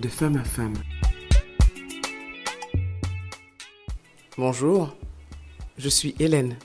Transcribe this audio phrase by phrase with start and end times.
[0.00, 0.74] de femme à femme.
[4.36, 4.96] Bonjour,
[5.76, 6.56] je suis Hélène.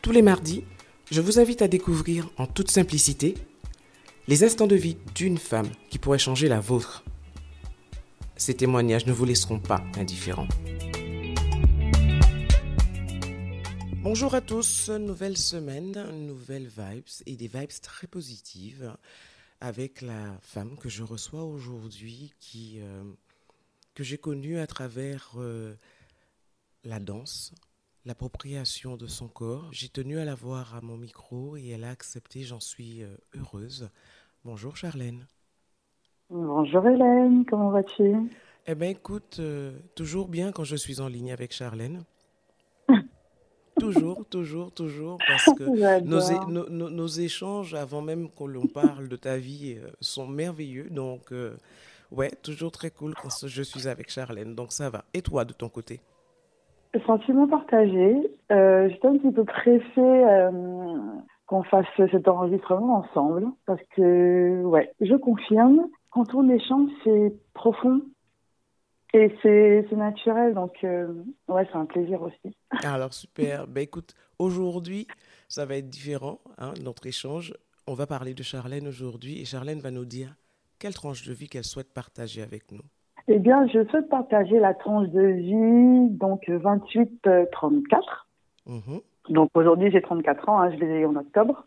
[0.00, 0.64] Tous les mardis,
[1.10, 3.34] je vous invite à découvrir en toute simplicité
[4.26, 7.04] les instants de vie d'une femme qui pourrait changer la vôtre.
[8.36, 10.48] Ces témoignages ne vous laisseront pas indifférents.
[14.02, 15.92] Bonjour à tous, nouvelle semaine,
[16.26, 18.94] nouvelles vibes et des vibes très positives
[19.60, 23.02] avec la femme que je reçois aujourd'hui qui euh,
[23.94, 25.74] que j'ai connue à travers euh,
[26.84, 27.52] la danse,
[28.04, 29.68] l'appropriation de son corps.
[29.72, 33.16] J'ai tenu à la voir à mon micro et elle a accepté, j'en suis euh,
[33.34, 33.90] heureuse.
[34.44, 35.26] Bonjour Charlène.
[36.30, 38.14] Bonjour Hélène, comment vas-tu?
[38.66, 39.40] Eh bien écoute,
[39.94, 42.04] toujours bien quand je suis en ligne avec Charlène.
[43.92, 49.36] Toujours, toujours, toujours, parce que nos, nos, échanges, avant même qu'on l'on parle de ta
[49.36, 50.88] vie, euh, sont merveilleux.
[50.90, 51.56] Donc, euh,
[52.12, 54.54] ouais, toujours très cool quand je suis avec Charlène.
[54.54, 55.04] Donc, ça va.
[55.14, 56.00] Et toi, de ton côté?
[57.06, 58.16] Sentiment partagé.
[58.50, 60.50] Euh, J'étais un petit peu pressée euh,
[61.46, 68.00] qu'on fasse cet enregistrement ensemble, parce que, ouais, je confirme, quand on échange, c'est profond,
[69.14, 71.12] et c'est naturel, donc euh,
[71.48, 72.56] ouais, c'est un plaisir aussi.
[72.84, 73.66] Alors super.
[73.66, 75.06] ben écoute, aujourd'hui,
[75.48, 77.54] ça va être différent, hein, notre échange.
[77.86, 80.36] On va parler de Charlène aujourd'hui et Charlène va nous dire
[80.78, 82.82] quelle tranche de vie qu'elle souhaite partager avec nous.
[83.28, 88.26] Eh bien, je souhaite partager la tranche de vie, donc 28-34.
[88.66, 89.00] Mhm.
[89.30, 91.66] Donc aujourd'hui, j'ai 34 ans, hein, je l'ai en octobre.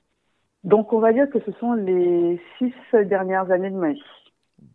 [0.63, 2.73] Donc on va dire que ce sont les six
[3.05, 4.03] dernières années de ma vie.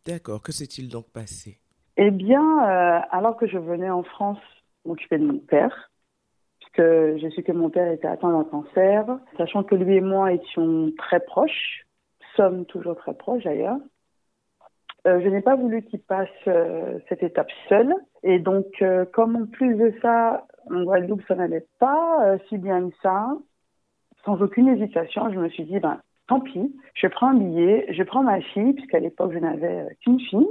[0.04, 1.60] D'accord, que s'est-il donc passé?
[1.96, 4.38] Eh bien, euh, alors que je venais en France
[4.84, 5.90] m'occuper de mon père,
[6.60, 6.82] puisque
[7.16, 10.92] j'ai su que mon père était atteint d'un cancer, sachant que lui et moi étions
[10.98, 11.86] très proches,
[12.36, 13.78] sommes toujours très proches d'ailleurs,
[15.06, 17.94] euh, je n'ai pas voulu qu'il passe euh, cette étape seul.
[18.24, 18.66] Et donc,
[19.12, 23.28] comme en plus de ça, en Guadeloupe, ça n'allait pas si bien que ça,
[24.24, 28.02] sans aucune hésitation, je me suis dit, ben, tant pis, je prends un billet, je
[28.02, 30.48] prends ma fille, puisqu'à l'époque, je n'avais qu'une fille,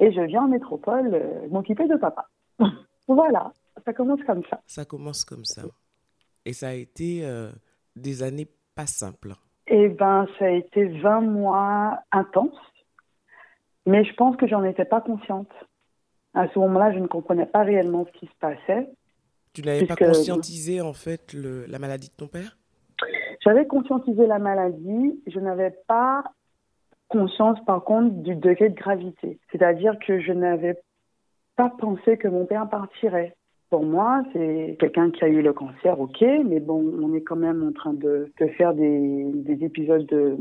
[0.00, 2.28] et je viens en métropole euh, m'occuper de papa.
[3.08, 3.52] voilà,
[3.84, 4.60] ça commence comme ça.
[4.66, 5.62] Ça commence comme ça.
[6.44, 7.50] Et ça a été euh,
[7.96, 9.34] des années pas simples.
[9.66, 12.58] Eh ben, ça a été 20 mois intenses,
[13.86, 15.50] mais je pense que j'en étais pas consciente.
[16.34, 18.88] À ce moment-là, je ne comprenais pas réellement ce qui se passait.
[19.52, 22.56] Tu n'avais pas conscientisé en fait le, la maladie de ton père?
[23.44, 26.24] J'avais conscientisé la maladie, je n'avais pas
[27.08, 29.38] conscience par contre du degré de gravité.
[29.50, 30.76] C'est-à-dire que je n'avais
[31.56, 33.34] pas pensé que mon père partirait.
[33.70, 37.36] Pour moi, c'est quelqu'un qui a eu le cancer, ok, mais bon, on est quand
[37.36, 40.38] même en train de, faire des, épisodes de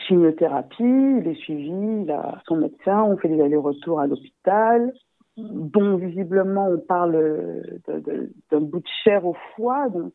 [0.00, 4.92] chimiothérapie, il est suivi, il a son médecin, on fait des allers-retours à l'hôpital.
[5.36, 7.62] Bon, visiblement, on parle
[8.50, 10.12] d'un bout de chair au foie, donc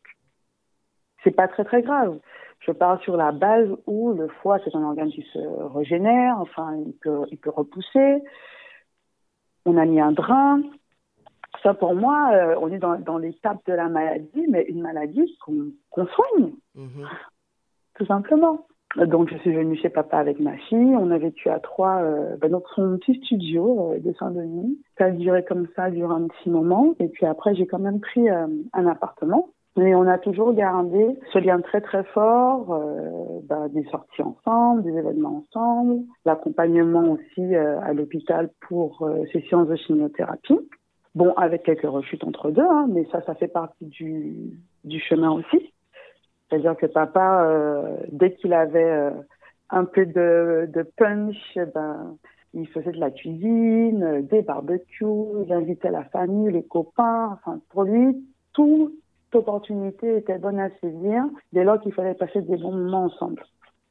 [1.22, 2.18] c'est pas très très grave.
[2.60, 5.38] Je parle sur la base où le foie, c'est un organe qui se
[5.74, 8.22] régénère, enfin, il peut, il peut repousser.
[9.64, 10.60] On a mis un drain.
[11.62, 15.38] Ça, pour moi, euh, on est dans, dans l'étape de la maladie, mais une maladie
[15.40, 17.08] qu'on soigne, mhm.
[17.96, 18.66] tout simplement.
[18.96, 20.96] Donc, je suis venue chez papa avec ma fille.
[20.96, 24.78] On a vécu à trois euh, ben, dans son petit studio euh, de Saint-Denis.
[24.98, 26.94] Ça a duré comme ça durant un petit moment.
[26.98, 31.18] Et puis après, j'ai quand même pris euh, un appartement mais on a toujours gardé
[31.32, 37.54] ce lien très très fort, euh, bah, des sorties ensemble, des événements ensemble, l'accompagnement aussi
[37.54, 40.58] euh, à l'hôpital pour euh, ces séances de chimiothérapie.
[41.14, 45.30] Bon, avec quelques rechutes entre deux, hein, mais ça, ça fait partie du, du chemin
[45.30, 45.72] aussi.
[46.48, 49.10] C'est-à-dire que papa, euh, dès qu'il avait euh,
[49.70, 52.16] un peu de, de punch, ben,
[52.54, 55.06] il faisait de la cuisine, des barbecues,
[55.46, 57.30] il invitait la famille, les copains.
[57.32, 58.22] Enfin, pour lui,
[58.52, 58.92] tout
[59.34, 63.42] opportunité était bonne à saisir dès lors qu'il fallait passer des bons moments ensemble.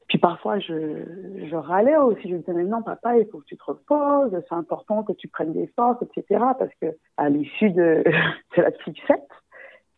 [0.08, 1.04] Puis parfois, je,
[1.48, 2.28] je râlais aussi.
[2.28, 5.26] Je disais, mais non, papa, il faut que tu te reposes, c'est important que tu
[5.28, 6.44] prennes des forces, etc.
[6.58, 8.04] Parce que à l'issue de,
[8.56, 9.28] de, la petite fête,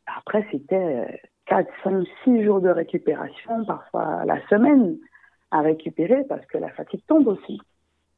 [0.07, 4.99] après, c'était 4, 5, 6 jours de récupération, parfois la semaine
[5.51, 7.61] à récupérer parce que la fatigue tombe aussi.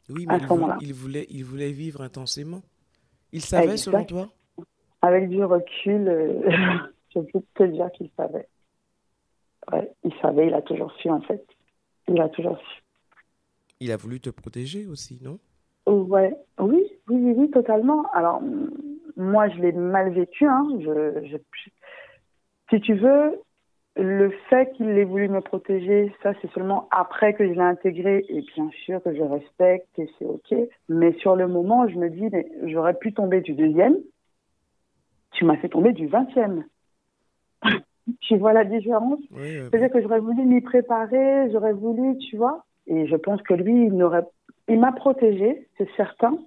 [0.08, 0.38] Oui, mais
[0.80, 2.62] il, voulait, il voulait vivre intensément.
[3.32, 4.28] Il savait, selon toi?
[5.02, 6.40] Avec du recul, euh,
[7.24, 8.48] je peux te dire qu'il savait.
[9.72, 11.44] Ouais, il savait, il a toujours su en fait.
[12.08, 12.82] Il a toujours su.
[13.80, 15.38] Il a voulu te protéger aussi, non?
[15.86, 18.10] Ouais, oui, oui, oui, totalement.
[18.12, 18.40] Alors,
[19.16, 20.46] moi, je l'ai mal vécu.
[20.46, 20.66] Hein.
[20.80, 21.38] Je,
[22.70, 23.40] si tu veux,
[23.96, 28.24] le fait qu'il ait voulu me protéger, ça c'est seulement après que je l'ai intégré
[28.28, 30.54] et bien sûr que je respecte et c'est ok.
[30.88, 33.96] Mais sur le moment, je me dis, mais j'aurais pu tomber du deuxième.
[35.32, 36.64] Tu m'as fait tomber du vingtième.
[38.20, 42.64] Tu vois la différence C'est-à-dire que j'aurais voulu m'y préparer, j'aurais voulu, tu vois.
[42.86, 44.24] Et je pense que lui, il n'aurait,
[44.68, 46.38] il m'a protégé, c'est certain.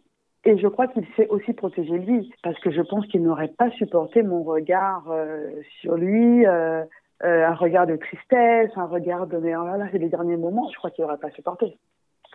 [0.45, 3.69] Et je crois qu'il s'est aussi protégé lui, parce que je pense qu'il n'aurait pas
[3.71, 5.50] supporté mon regard euh,
[5.81, 6.83] sur lui, euh,
[7.23, 10.38] euh, un regard de tristesse, un regard de mais oh là là, c'est les derniers
[10.38, 10.69] moments.
[10.71, 11.77] Je crois qu'il n'aurait pas supporté.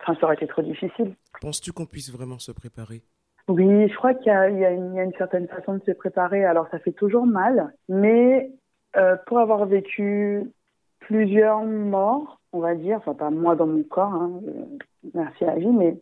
[0.01, 1.15] Enfin, ça aurait été trop difficile.
[1.41, 3.01] Penses-tu qu'on puisse vraiment se préparer?
[3.47, 6.45] Oui, je crois qu'il y, y, y, a une certaine façon de se préparer.
[6.45, 8.51] Alors, ça fait toujours mal, mais
[8.97, 10.51] euh, pour avoir vécu
[10.99, 14.65] plusieurs morts, on va dire, enfin pas moi dans mon corps, hein, euh,
[15.13, 15.97] merci à la vie, mais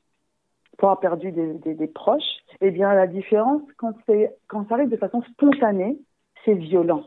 [0.77, 2.21] pour avoir perdu des, proches,
[2.61, 3.93] eh bien la différence quand
[4.47, 5.97] quand ça arrive de façon spontanée,
[6.45, 7.03] c'est violent.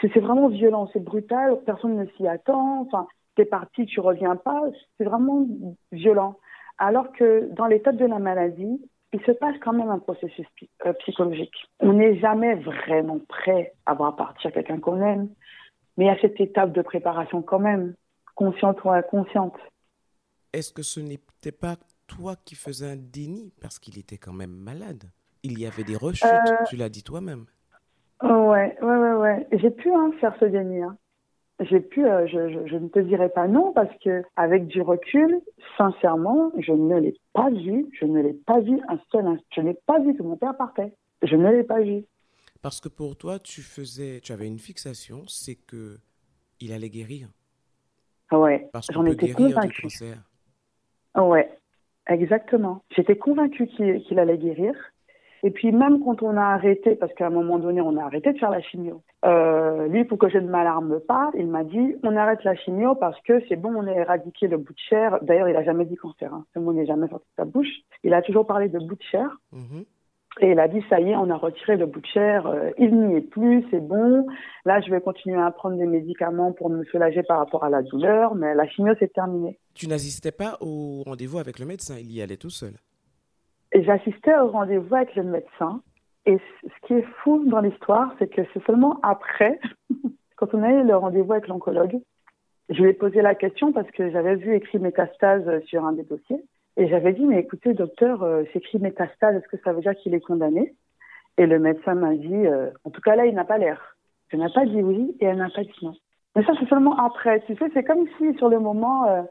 [0.00, 2.80] C'est vraiment violent, c'est brutal, personne ne s'y attend.
[2.82, 3.06] Enfin,
[3.36, 4.62] t'es parti, tu reviens pas.
[4.96, 5.46] C'est vraiment
[5.92, 6.36] violent.
[6.78, 8.80] Alors que dans l'état de la maladie,
[9.12, 10.46] il se passe quand même un processus
[10.86, 11.54] euh, psychologique.
[11.80, 15.28] On n'est jamais vraiment prêt à voir partir quelqu'un qu'on aime,
[15.96, 17.94] mais il y a cette étape de préparation quand même,
[18.34, 19.56] consciente ou inconsciente.
[20.52, 21.76] Est-ce que ce n'était pas
[22.06, 25.04] toi qui faisais un déni parce qu'il était quand même malade?
[25.42, 26.64] Il y avait des rechutes, euh...
[26.68, 27.46] tu l'as dit toi-même.
[28.22, 29.46] Ouais, ouais, ouais, ouais.
[29.52, 30.82] J'ai pu hein, faire ce déni.
[30.82, 30.96] Hein
[31.60, 34.80] j'ai pu, euh, je, je, je, ne te dirai pas non parce que avec du
[34.80, 35.40] recul,
[35.76, 39.44] sincèrement, je ne l'ai pas vu, je ne l'ai pas vu un seul instant.
[39.54, 40.92] Je n'ai pas vu que mon père partait.
[41.22, 42.04] Je ne l'ai pas vu.
[42.62, 45.98] Parce que pour toi, tu faisais, tu avais une fixation, c'est que
[46.60, 47.28] il allait guérir.
[48.32, 48.70] Ouais.
[48.90, 49.88] J'en étais convaincue.
[51.16, 51.50] Ouais,
[52.06, 52.82] exactement.
[52.94, 54.74] J'étais convaincue qu'il qu allait guérir.
[55.42, 58.32] Et puis même quand on a arrêté, parce qu'à un moment donné, on a arrêté
[58.32, 61.96] de faire la chimio, euh, lui, pour que je ne m'alarme pas, il m'a dit,
[62.02, 65.18] on arrête la chimio parce que c'est bon, on a éradiqué le bout de chair.
[65.22, 66.44] D'ailleurs, il a jamais dit cancer, hein.
[66.54, 67.72] ce mot n'est jamais sorti de sa bouche.
[68.04, 69.28] Il a toujours parlé de bout de chair.
[69.52, 69.80] Mmh.
[70.40, 72.70] Et il a dit, ça y est, on a retiré le bout de chair, euh,
[72.78, 74.26] il n'y est plus, c'est bon.
[74.64, 77.82] Là, je vais continuer à prendre des médicaments pour me soulager par rapport à la
[77.82, 79.58] douleur, mais la chimio, c'est terminé.
[79.74, 82.74] Tu n'assistais pas au rendez-vous avec le médecin, il y allait tout seul
[83.90, 85.82] j'assistais au rendez-vous avec le médecin.
[86.26, 89.58] Et ce qui est fou dans l'histoire, c'est que c'est seulement après,
[90.36, 91.98] quand on a eu le rendez-vous avec l'oncologue,
[92.68, 96.04] je lui ai posé la question parce que j'avais vu écrit métastase sur un des
[96.04, 96.40] dossiers.
[96.76, 99.94] Et j'avais dit, mais écoutez, docteur, euh, c'est écrit métastase, est-ce que ça veut dire
[99.96, 100.74] qu'il est condamné?
[101.36, 103.96] Et le médecin m'a dit, euh, en tout cas là, il n'a pas l'air.
[104.28, 105.94] Je n'ai pas dit oui et elle n'a pas dit non.
[106.36, 107.40] Mais ça, c'est seulement après.
[107.40, 109.22] Tu sais, c'est comme si sur le moment, euh,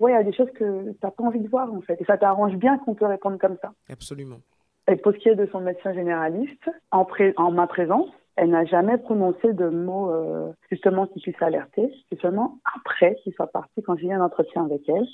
[0.00, 2.00] ouais, il y a des choses que tu n'as pas envie de voir, en fait.
[2.00, 3.72] Et ça t'arrange bien qu'on te réponde comme ça.
[3.90, 4.40] Absolument.
[4.88, 8.50] Et pour ce qui est de son médecin généraliste, en, pré en ma présence, elle
[8.50, 11.92] n'a jamais prononcé de mots euh, justement qui puissent alerter.
[12.08, 15.06] C'est seulement après qu'il soit parti, quand j'ai eu un entretien avec elle,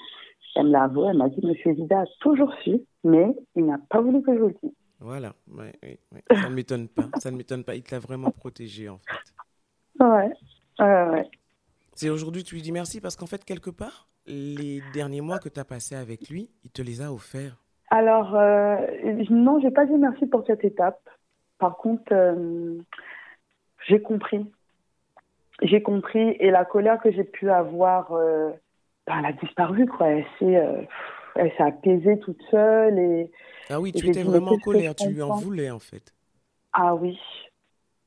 [0.56, 3.78] elle me l'a avoué, elle m'a dit Monsieur Vida a toujours su, mais il n'a
[3.88, 4.72] pas voulu que je vous le dise.
[5.00, 6.22] Voilà, ouais, ouais, ouais.
[6.30, 7.08] ça ne m'étonne pas.
[7.18, 7.74] Ça ne m'étonne pas.
[7.74, 10.04] Il t'a vraiment protégé en fait.
[10.04, 10.32] Ouais,
[10.78, 11.30] ouais, ouais.
[11.94, 15.48] C'est aujourd'hui tu lui dis merci parce qu'en fait, quelque part, les derniers mois que
[15.48, 17.56] tu as passés avec lui, il te les a offerts
[17.90, 18.76] Alors, euh,
[19.30, 21.00] non, j'ai pas dit merci pour cette étape.
[21.58, 22.78] Par contre, euh,
[23.86, 24.50] j'ai compris.
[25.62, 28.50] J'ai compris et la colère que j'ai pu avoir, euh,
[29.06, 30.08] ben, elle a disparu, quoi.
[30.08, 30.82] Elle s'est, euh,
[31.36, 32.98] elle s'est apaisée toute seule.
[32.98, 33.30] Et,
[33.70, 36.12] ah oui, tu étais vraiment en colère, tu lui en voulais en fait.
[36.72, 37.18] Ah oui,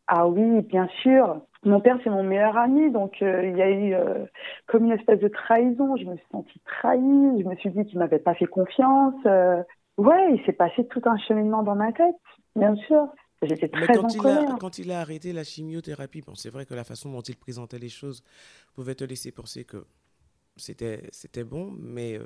[0.07, 1.41] ah oui, bien sûr.
[1.65, 4.25] Mon père, c'est mon meilleur ami, donc euh, il y a eu euh,
[4.67, 5.97] comme une espèce de trahison.
[5.97, 9.15] Je me suis sentie trahie, je me suis dit qu'il m'avait pas fait confiance.
[9.25, 9.63] Euh,
[9.97, 12.15] ouais, il s'est passé tout un cheminement dans ma tête,
[12.55, 13.07] bien sûr.
[13.41, 14.51] J'étais très Mais quand en il colère.
[14.51, 17.35] A, quand il a arrêté la chimiothérapie, bon, c'est vrai que la façon dont il
[17.35, 18.23] présentait les choses
[18.75, 19.85] pouvait te laisser penser que
[20.55, 22.19] c'était c'était bon, mais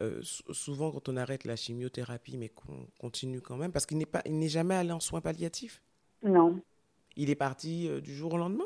[0.00, 4.06] euh, souvent quand on arrête la chimiothérapie, mais qu'on continue quand même, parce qu'il n'est
[4.06, 5.82] pas, il n'est jamais allé en soins palliatifs?
[6.22, 6.60] Non.
[7.16, 8.64] Il est parti euh, du jour au lendemain?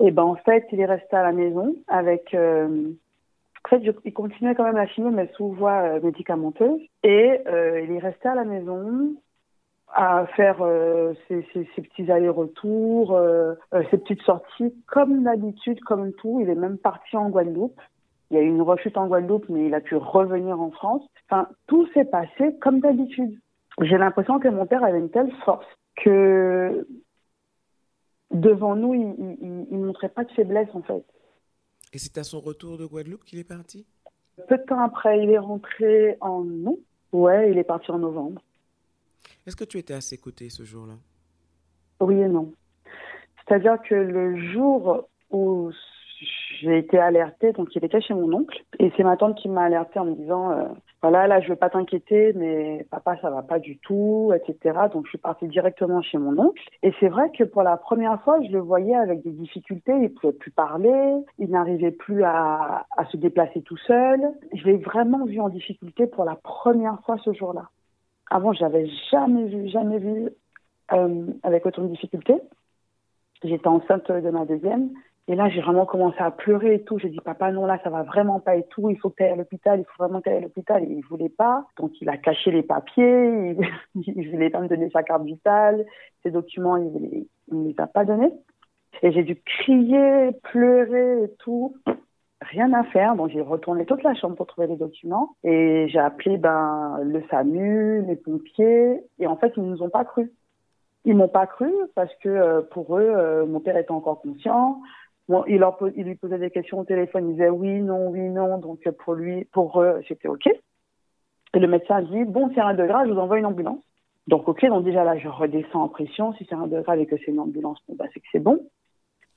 [0.00, 2.34] Eh ben en fait, il est resté à la maison avec.
[2.34, 2.90] Euh...
[3.64, 6.80] En fait, il continuait quand même la chimio, mais sous voie euh, médicamenteuse.
[7.02, 9.14] Et euh, il est resté à la maison
[9.92, 10.58] à faire
[11.28, 11.42] ses,
[11.76, 13.18] petits allers-retours,
[13.90, 16.40] ses petites sorties, comme d'habitude, comme tout.
[16.42, 17.80] Il est même parti en Guadeloupe.
[18.30, 21.02] Il y a eu une rechute en Guadeloupe, mais il a pu revenir en France.
[21.30, 23.38] Enfin, tout s'est passé comme d'habitude.
[23.80, 25.66] J'ai l'impression que mon père avait une telle force
[25.96, 26.86] que
[28.40, 31.04] devant nous, il ne montrait pas de faiblesse en fait.
[31.92, 33.86] Et c'est à son retour de Guadeloupe qu'il est parti?
[34.48, 36.78] Peu de temps après, il est rentré en non.
[37.12, 38.42] Ouais, il est parti en novembre.
[39.46, 40.94] Est-ce que tu étais à ses côtés ce jour-là?
[42.00, 42.52] Oui et non.
[43.38, 45.70] C'est-à-dire que le jour où
[46.60, 49.62] j'ai été alertée, donc il était chez mon oncle, et c'est ma tante qui m'a
[49.62, 50.64] alertée en me disant, euh,
[51.02, 54.78] voilà, là je veux pas t'inquiéter, mais papa ça va pas du tout, etc.
[54.92, 58.20] Donc je suis partie directement chez mon oncle, et c'est vrai que pour la première
[58.22, 62.86] fois, je le voyais avec des difficultés, il pouvait plus parler, il n'arrivait plus à,
[62.96, 64.20] à se déplacer tout seul.
[64.52, 67.70] Je l'ai vraiment vu en difficulté pour la première fois ce jour-là.
[68.30, 70.30] Avant, j'avais jamais vu, jamais vu
[70.92, 72.40] euh, avec autant de difficultés.
[73.42, 74.90] J'étais enceinte de ma deuxième.
[75.28, 76.98] Et là, j'ai vraiment commencé à pleurer et tout.
[76.98, 78.90] J'ai dit, papa, non, là, ça va vraiment pas et tout.
[78.90, 79.80] Il faut que à l'hôpital.
[79.80, 80.84] Il faut vraiment que à l'hôpital.
[80.84, 81.66] Et il voulait pas.
[81.78, 83.56] Donc, il a caché les papiers.
[83.56, 83.58] Il,
[84.16, 85.84] il voulait pas me donner sa carte vitale.
[86.22, 88.32] Ses documents, il ne les a pas donnés.
[89.02, 91.74] Et j'ai dû crier, pleurer et tout.
[92.40, 93.16] Rien à faire.
[93.16, 95.34] Donc, j'ai retourné toute la chambre pour trouver les documents.
[95.42, 99.00] Et j'ai appelé, ben, le SAMU, les pompiers.
[99.18, 100.30] Et en fait, ils ne nous ont pas cru.
[101.04, 104.80] Ils m'ont pas cru parce que euh, pour eux, euh, mon père était encore conscient.
[105.48, 108.58] Il, leur, lui posait des questions au téléphone, il disait oui, non, oui, non.
[108.58, 110.46] Donc pour lui, pour eux, c'était OK.
[110.46, 113.82] Et le médecin dit bon, c'est un degré, je vous envoie une ambulance.
[114.28, 116.32] Donc OK, donc déjà là, je redescends en pression.
[116.34, 118.60] Si c'est un degré et que c'est une ambulance, bah, c'est que c'est bon.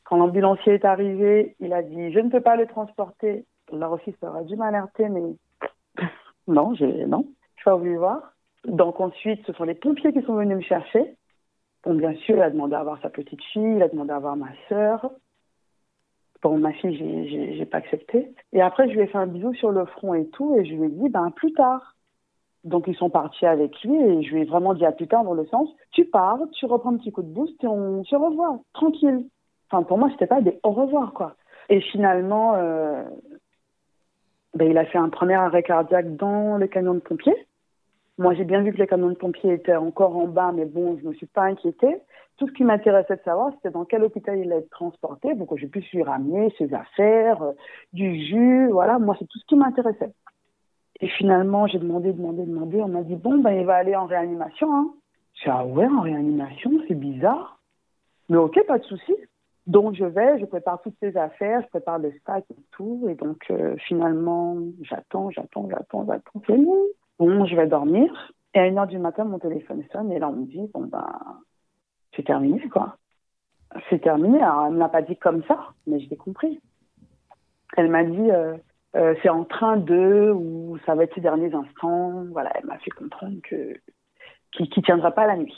[0.03, 3.45] Quand l'ambulancier est arrivé, il a dit je ne peux pas le transporter.
[3.71, 5.21] Aussi, ça aurait dû m'alerter, mais
[6.47, 7.25] non, j'ai non,
[7.57, 8.33] je pas voulu voir.
[8.65, 11.15] Donc ensuite, ce sont les pompiers qui sont venus me chercher.
[11.83, 14.19] Bon, bien sûr, il a demandé à voir sa petite fille, il a demandé à
[14.19, 15.11] voir ma sœur.
[16.41, 18.33] Pour ma fille, j'ai, j'ai, pas accepté.
[18.53, 20.73] Et après, je lui ai fait un bisou sur le front et tout, et je
[20.73, 21.95] lui ai dit, ben, plus tard.
[22.63, 25.23] Donc, ils sont partis avec lui, et je lui ai vraiment dit à plus tard,
[25.23, 28.15] dans le sens, tu pars, tu reprends un petit coup de boost, et on se
[28.15, 29.25] revoit, tranquille.
[29.69, 31.35] Enfin, pour moi, c'était pas des au revoir, quoi.
[31.69, 33.03] Et finalement, euh,
[34.55, 37.47] ben, il a fait un premier arrêt cardiaque dans le camion de pompiers.
[38.19, 40.97] Moi, j'ai bien vu que les camions de pompiers étaient encore en bas, mais bon,
[40.97, 42.01] je ne me suis pas inquiétée.
[42.35, 45.47] Tout ce qui m'intéressait de savoir, c'était dans quel hôpital il allait être transporté pour
[45.47, 47.53] que je puisse lui ramener ses affaires, euh,
[47.93, 48.99] du jus, voilà.
[48.99, 50.11] Moi, c'est tout ce qui m'intéressait.
[50.99, 52.81] Et finalement, j'ai demandé, demandé, demandé.
[52.81, 54.75] On m'a dit, bon, ben, il va aller en réanimation.
[54.75, 54.89] Hein.
[55.35, 57.61] J'ai dit, ah ouais, en réanimation, c'est bizarre.
[58.27, 59.15] Mais ok, pas de souci.
[59.65, 63.07] Donc, je vais, je prépare toutes ses affaires, je prépare le sac et tout.
[63.09, 66.41] Et donc, euh, finalement, j'attends, j'attends, j'attends, j'attends.
[66.45, 66.83] C'est bon.
[67.19, 68.31] Bon, je vais dormir.
[68.53, 71.05] Et à 1h du matin, mon téléphone sonne et là, on me dit, bon, ben,
[72.15, 72.97] c'est terminé, quoi.
[73.89, 74.41] C'est terminé.
[74.41, 76.59] Alors, elle ne m'a pas dit comme ça, mais je l'ai compris.
[77.77, 78.57] Elle m'a dit, euh,
[78.95, 82.25] euh, c'est en train de, ou ça va être ces derniers instants.
[82.31, 83.75] Voilà, elle m'a fait comprendre que
[84.51, 85.55] qu'il ne tiendra pas la nuit.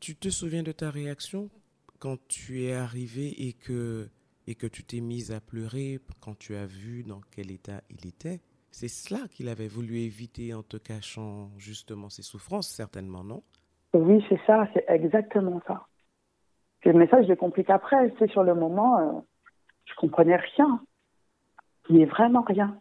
[0.00, 1.50] Tu te souviens de ta réaction
[1.98, 4.08] quand tu es arrivée et que,
[4.46, 8.06] et que tu t'es mise à pleurer quand tu as vu dans quel état il
[8.06, 8.40] était?
[8.72, 13.42] C'est cela qu'il avait voulu éviter en te cachant justement ses souffrances, certainement, non?
[13.92, 15.86] Oui, c'est ça, c'est exactement ça.
[16.84, 19.20] Mais ça, je l'ai compris qu'après, c'est sur le moment, euh,
[19.84, 20.82] je comprenais rien.
[21.90, 22.80] Il n'est vraiment rien.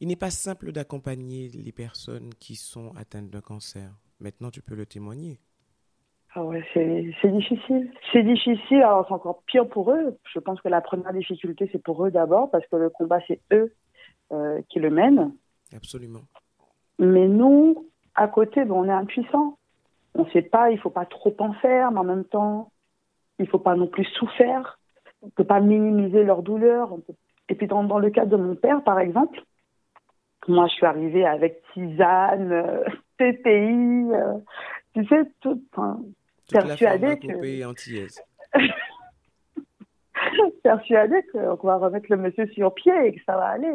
[0.00, 3.90] Il n'est pas simple d'accompagner les personnes qui sont atteintes d'un cancer.
[4.20, 5.40] Maintenant, tu peux le témoigner.
[6.34, 7.90] Ah ouais, c'est difficile.
[8.12, 10.18] C'est difficile, alors c'est encore pire pour eux.
[10.32, 13.40] Je pense que la première difficulté, c'est pour eux d'abord, parce que le combat, c'est
[13.52, 13.74] eux
[14.68, 15.32] qui le mène.
[15.74, 16.22] Absolument.
[16.98, 19.58] Mais nous, à côté, ben, on est impuissants.
[20.14, 22.70] On ne sait pas, il ne faut pas trop en faire, mais en même temps,
[23.38, 24.78] il ne faut pas non plus souffrir.
[25.22, 26.96] On ne peut pas minimiser leur douleur.
[27.48, 29.42] Et puis, dans, dans, le cas de mon père, par exemple,
[30.48, 32.84] moi, je suis arrivée avec tisane, euh,
[33.18, 34.38] TPI, euh,
[34.94, 36.00] tu sais, tout, enfin,
[36.50, 37.64] persuadée que.
[37.64, 38.22] Antillaise.
[40.62, 43.72] persuadée qu'on va remettre le monsieur sur pied et que ça va aller.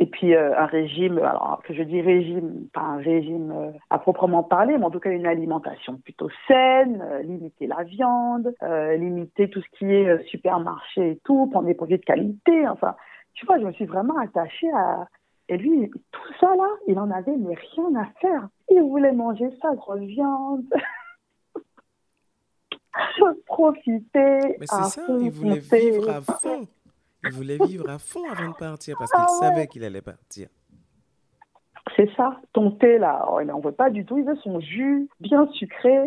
[0.00, 3.98] Et puis euh, un régime, alors que je dis régime, pas un régime euh, à
[3.98, 8.52] proprement parler, mais en tout cas une alimentation plutôt saine, euh, limiter la viande,
[8.98, 12.66] limiter tout ce qui est supermarché et tout, prendre des produits de qualité.
[12.66, 12.96] Enfin,
[13.34, 15.06] tu vois, je me suis vraiment attachée à.
[15.50, 18.48] Et lui, tout ça là, il en avait mais rien à faire.
[18.70, 20.64] Il voulait manger sa grosse viande.
[23.46, 24.56] Profiter.
[24.58, 26.66] Mais c'est ça, il voulait vivre à fond.
[27.24, 30.48] Il voulait vivre à fond avant de partir parce qu'il ah savait qu'il allait partir.
[31.96, 32.40] C'est ça.
[32.52, 34.18] Ton thé, là, oh, il n'en veut pas du tout.
[34.18, 35.98] Il veut son jus bien sucré.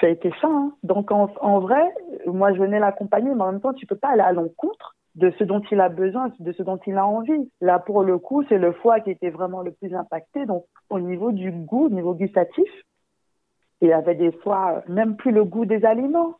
[0.00, 0.48] Ça a été ça.
[0.48, 0.72] Hein.
[0.82, 1.82] Donc, en, vrai,
[2.26, 5.32] moi, je venais l'accompagner, mais en même temps, tu peux pas aller à l'encontre de
[5.38, 7.50] ce dont il a besoin, de ce dont il a envie.
[7.60, 10.46] Là, pour le coup, c'est le foie qui était vraiment le plus impacté.
[10.46, 12.70] Donc, au niveau du goût, au niveau gustatif,
[13.82, 16.36] il y avait des fois même plus le goût des aliments.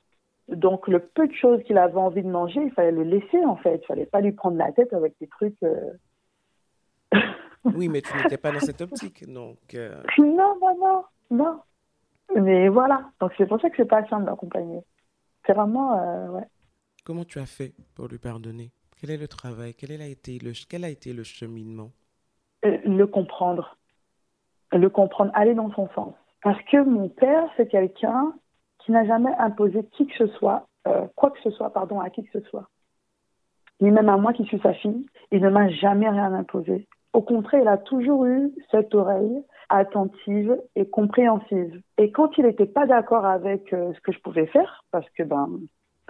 [0.49, 3.57] Donc, le peu de choses qu'il avait envie de manger, il fallait le laisser, en
[3.57, 3.81] fait.
[3.83, 5.63] Il fallait pas lui prendre la tête avec des trucs.
[5.63, 5.93] Euh.
[7.65, 9.59] oui, mais tu n'étais pas dans cette optique, donc.
[9.75, 10.03] Euh.
[10.19, 11.61] Non, non, non, non.
[12.37, 13.11] Mais voilà.
[13.21, 14.81] Donc, c'est pour ça que c'est pas simple d'accompagner.
[15.47, 16.47] C'est vraiment, euh, ouais.
[17.05, 18.73] comment tu as fait pour lui pardonner?
[19.01, 19.75] Quel est le travail?
[19.75, 21.91] Quel, a été le, quel a été le cheminement?
[22.63, 23.79] Le comprendre.
[24.73, 26.15] Le comprendre, aller dans son sens.
[26.43, 28.35] Parce que mon père, c'est quelqu'un
[28.85, 32.11] qui n'a jamais imposé qui que ce soit, euh, quoi que ce soit, pardon, à
[32.11, 32.69] qui que ce soit.
[33.81, 36.87] Ni même à moi qui suis sa fille, il ne m'a jamais rien imposé.
[37.13, 41.81] Au contraire, il a toujours eu cette oreille attentive et compréhensive.
[41.99, 45.23] Et quand il n'était pas d'accord avec euh, ce que je pouvais faire, parce que
[45.23, 45.49] ben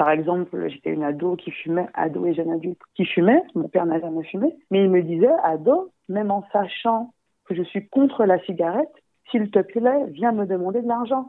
[0.01, 3.85] par exemple, j'étais une ado qui fumait, ado et jeune adulte qui fumait, mon père
[3.85, 7.13] n'a jamais fumé, mais il me disait, ado, même en sachant
[7.45, 8.89] que je suis contre la cigarette,
[9.31, 11.29] s'il te plaît, viens me demander de l'argent.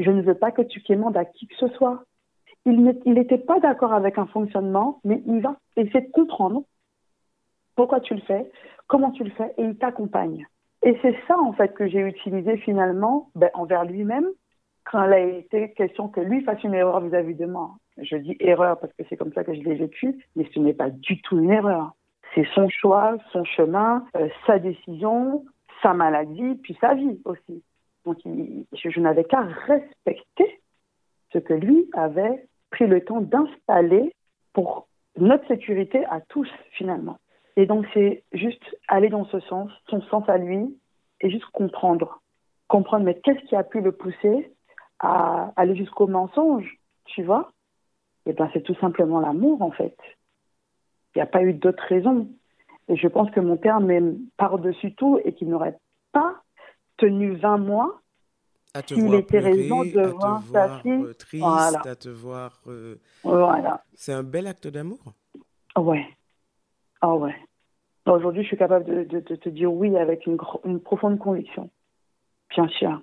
[0.00, 2.04] Je ne veux pas que tu quémandes à qui que ce soit.
[2.64, 6.62] Il n'était pas d'accord avec un fonctionnement, mais il va essayer de comprendre
[7.76, 8.50] pourquoi tu le fais,
[8.86, 10.46] comment tu le fais, et il t'accompagne.
[10.82, 14.26] Et c'est ça, en fait, que j'ai utilisé finalement ben, envers lui-même,
[14.84, 17.72] quand il a été question que lui fasse une erreur vis-à-vis de moi.
[17.98, 20.74] Je dis erreur parce que c'est comme ça que je l'ai vécu, mais ce n'est
[20.74, 21.92] pas du tout une erreur.
[22.34, 25.44] C'est son choix, son chemin, euh, sa décision,
[25.82, 27.62] sa maladie, puis sa vie aussi.
[28.10, 30.60] Donc je, je n'avais qu'à respecter
[31.32, 34.12] ce que lui avait pris le temps d'installer
[34.52, 37.18] pour notre sécurité à tous finalement.
[37.56, 40.76] Et donc c'est juste aller dans ce sens, son sens à lui,
[41.20, 42.20] et juste comprendre.
[42.66, 44.52] Comprendre, mais qu'est-ce qui a pu le pousser
[44.98, 47.52] à aller jusqu'au mensonge, tu vois?
[48.26, 49.96] Eh ben, c'est tout simplement l'amour, en fait.
[51.14, 52.28] Il n'y a pas eu d'autre raison.
[52.88, 55.78] Et je pense que mon père m'aime par-dessus tout et qu'il n'aurait
[56.12, 56.42] pas
[57.00, 58.00] tenu 20 mois
[58.86, 60.92] s'il était raison de voir, sa fille.
[60.92, 62.60] Euh, triste, à te voir.
[62.68, 63.82] Euh, voilà.
[63.94, 65.00] C'est un bel acte d'amour.
[65.76, 66.06] Ouais.
[67.00, 67.34] Ah ouais.
[68.06, 71.70] Aujourd'hui, je suis capable de, te dire oui avec une, une profonde conviction.
[72.50, 73.00] Bien sûr.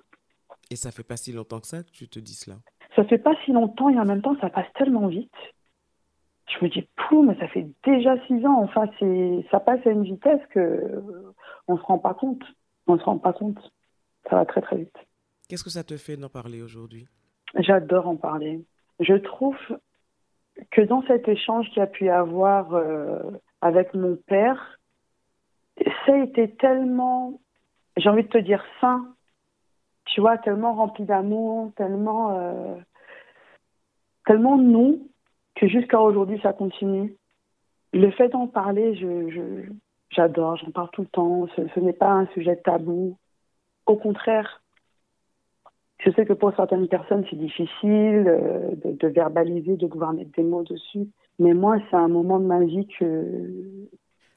[0.70, 2.56] Et ça fait pas si longtemps que ça que tu te dis cela?
[2.96, 5.32] Ça fait pas si longtemps et en même temps ça passe tellement vite.
[6.46, 8.62] Je me dis, pou, mais ça fait déjà six ans.
[8.62, 8.86] Enfin,
[9.50, 11.02] ça passe à une vitesse que
[11.68, 12.42] on se rend pas compte.
[12.86, 13.58] On se rend pas compte.
[14.28, 14.96] Ça va très très vite.
[15.48, 17.06] Qu'est-ce que ça te fait d'en parler aujourd'hui?
[17.58, 18.64] J'adore en parler.
[19.00, 19.56] Je trouve
[20.70, 23.18] que dans cet échange qu'il y a pu y avoir euh,
[23.60, 24.78] avec mon père,
[26.04, 27.40] ça a été tellement,
[27.96, 29.14] j'ai envie de te dire, sain
[30.08, 32.74] tu vois, tellement rempli d'amour, tellement, euh,
[34.26, 35.08] tellement nous,
[35.54, 37.14] que jusqu'à aujourd'hui, ça continue.
[37.92, 39.64] Le fait d'en parler, je,
[40.10, 41.46] j'adore, j'en parle tout le temps.
[41.56, 43.16] Ce, n'est pas un sujet tabou.
[43.88, 44.62] Au contraire,
[45.98, 50.42] je sais que pour certaines personnes, c'est difficile euh, de, verbaliser, de pouvoir mettre des
[50.42, 51.08] mots dessus.
[51.38, 53.88] Mais moi, c'est un moment de ma vie que.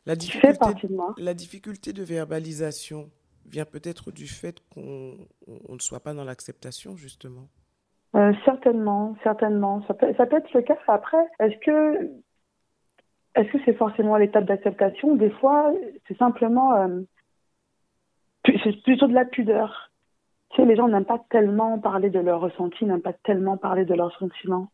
[0.06, 1.14] La difficulté, fait partie de moi.
[1.18, 3.12] La difficulté de verbalisation,
[3.46, 7.50] vient peut-être du fait qu'on ne soit pas dans l'acceptation, justement
[8.16, 9.84] euh, Certainement, certainement.
[9.88, 10.78] Ça peut, ça peut, être le cas.
[10.88, 12.10] Après, est-ce que
[13.36, 15.16] est-ce que c'est forcément l'étape d'acceptation?
[15.16, 15.74] Des fois,
[16.08, 17.02] c'est simplement euh,
[18.46, 19.92] c'est plutôt de la pudeur.
[20.50, 23.86] Tu sais, les gens n'aiment pas tellement parler de leurs ressentis, n'aiment pas tellement parler
[23.86, 24.70] de leurs sentiments.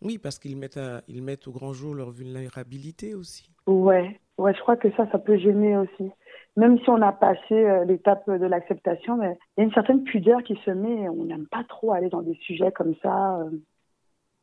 [0.00, 3.50] Oui, parce qu'ils mettent, ils mettent au grand jour leur vulnérabilité aussi.
[3.66, 6.12] Ouais, ouais, je crois que ça, ça peut gêner aussi
[6.58, 10.02] même si on a passé euh, l'étape de l'acceptation, mais il y a une certaine
[10.02, 13.38] pudeur qui se met et on n'aime pas trop aller dans des sujets comme ça
[13.38, 13.50] euh,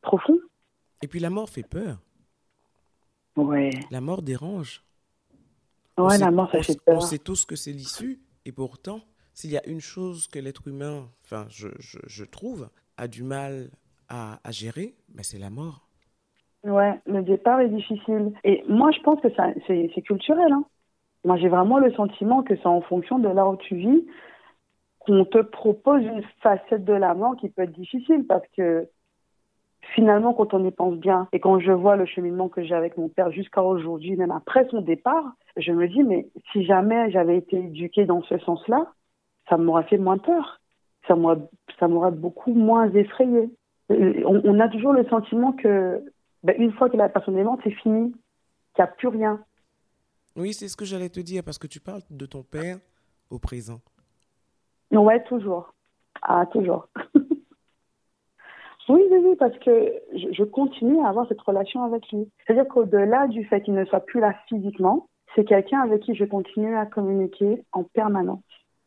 [0.00, 0.38] profonds.
[1.02, 1.98] Et puis la mort fait peur.
[3.36, 3.68] Ouais.
[3.90, 4.82] La mort dérange.
[5.98, 6.96] Ouais, la mort, ça fait peur.
[6.96, 9.00] On sait tous que c'est l'issue, et pourtant,
[9.34, 13.70] s'il y a une chose que l'être humain, enfin, je, je, trouve, a du mal
[14.08, 15.88] à, à gérer, ben c'est la mort.
[16.62, 18.32] Ouais, le départ est difficile.
[18.44, 19.28] Et moi, je pense que
[19.66, 20.52] c'est culturel.
[20.52, 20.64] Hein.
[21.24, 24.06] Moi, j'ai vraiment le sentiment que c'est en fonction de là où tu vis
[25.00, 28.88] qu'on te propose une facette de la mort qui peut être difficile parce que
[29.94, 32.96] finalement, quand on y pense bien et quand je vois le cheminement que j'ai avec
[32.96, 37.38] mon père jusqu'à aujourd'hui, même après son départ, je me dis, mais si jamais j'avais
[37.38, 38.92] été éduquée dans ce sens-là,
[39.48, 40.60] ça m'aurait fait moins peur.
[41.06, 43.48] Ça m'aurait beaucoup moins effrayé.
[43.88, 46.02] On, a toujours le sentiment que,
[46.42, 48.10] ben, une fois que la personne est morte, c'est fini,
[48.74, 49.40] qu'il n'y a plus rien.
[50.34, 52.78] Oui, c'est ce que j'allais te dire, parce que tu parles de ton père
[53.30, 53.80] au présent.
[54.90, 55.72] Ouais, toujours.
[56.22, 56.88] Ah, toujours.
[57.14, 62.28] oui, oui, oui, parce que je, continue à avoir cette relation avec lui.
[62.46, 66.24] C'est-à-dire qu'au-delà du fait qu'il ne soit plus là physiquement, c'est quelqu'un avec qui je
[66.24, 68.42] continue à communiquer en permanence.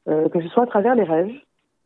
[0.08, 1.34] Euh, que ce soit à travers les rêves.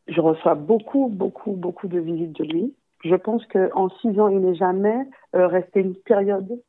[0.07, 2.75] Je reçois beaucoup, beaucoup, beaucoup de visites de lui.
[3.03, 6.61] Je pense qu'en six ans, il n'est jamais euh, resté une période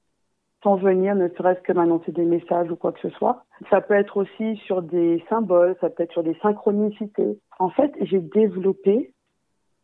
[0.64, 3.44] sans venir, ne serait-ce que m'annoncer des messages ou quoi que ce soit.
[3.70, 7.38] Ça peut être aussi sur des symboles, ça peut être sur des synchronicités.
[7.58, 9.12] En fait, j'ai développé,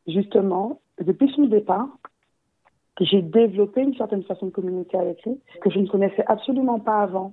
[0.07, 1.89] justement, depuis son départ,
[3.01, 7.01] J'ai développé une certaine façon de communiquer avec lui que je ne connaissais absolument pas
[7.01, 7.33] avant.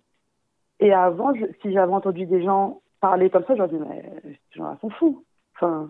[0.80, 4.78] Et avant, si j'avais entendu des gens parler comme ça, j'aurais dit, mais ces gens-là
[4.82, 5.26] sont fous.
[5.56, 5.90] Enfin...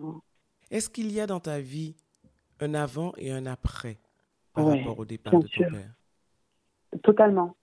[0.70, 1.96] Est-ce qu'il y a dans ta vie
[2.60, 3.98] un avant et un après
[4.54, 5.94] par rapport au départ de ton père?
[7.02, 7.54] Totalement.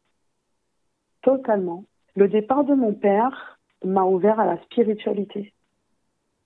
[1.22, 1.86] Totalement.
[2.16, 5.54] Le départ de mon père m'a ouvert à la spiritualité.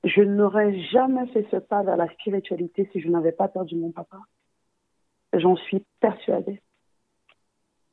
[0.04, 3.92] Je n'aurais jamais fait ce pas vers la spiritualité si je n'avais pas perdu mon
[3.92, 4.20] papa.
[5.34, 6.62] J'en suis persuadée.